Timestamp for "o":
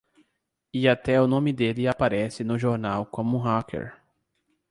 1.21-1.27